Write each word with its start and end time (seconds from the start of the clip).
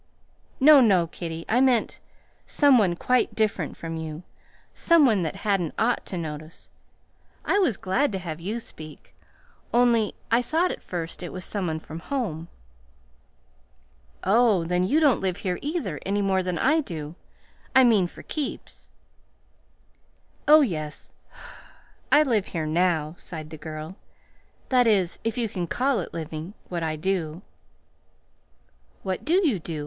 "No, 0.59 0.81
no, 0.81 1.05
kiddie! 1.05 1.45
I 1.47 1.61
meant 1.61 1.99
some 2.47 2.79
one 2.79 2.95
quite 2.95 3.35
different 3.35 3.77
from 3.77 3.97
you. 3.97 4.23
Some 4.73 5.05
one 5.05 5.21
that 5.21 5.35
hadn't 5.45 5.75
ought 5.77 6.07
to 6.07 6.17
notice. 6.17 6.69
I 7.45 7.59
was 7.59 7.77
glad 7.77 8.11
to 8.13 8.17
have 8.17 8.39
you 8.39 8.59
speak, 8.59 9.13
only 9.71 10.15
I 10.31 10.41
thought 10.41 10.71
at 10.71 10.81
first 10.81 11.21
it 11.21 11.31
was 11.31 11.45
some 11.45 11.67
one 11.67 11.79
from 11.79 11.99
home." 11.99 12.47
"Oh, 14.23 14.63
then 14.63 14.83
you 14.85 14.99
don't 14.99 15.21
live 15.21 15.37
here, 15.45 15.59
either, 15.61 15.99
any 16.03 16.23
more 16.23 16.41
than 16.41 16.57
I 16.57 16.79
do 16.81 17.13
I 17.75 17.83
mean, 17.83 18.07
for 18.07 18.23
keeps." 18.23 18.89
"Oh, 20.47 20.61
yes, 20.61 21.11
I 22.11 22.23
live 22.23 22.47
here 22.47 22.65
now," 22.65 23.13
sighed 23.19 23.51
the 23.51 23.55
girl; 23.57 23.97
"that 24.69 24.87
is, 24.87 25.19
if 25.23 25.37
you 25.37 25.47
can 25.47 25.67
call 25.67 25.99
it 25.99 26.11
living 26.11 26.55
what 26.69 26.81
I 26.81 26.95
do." 26.95 27.43
"What 29.03 29.23
do 29.23 29.47
you 29.47 29.59
do?" 29.59 29.79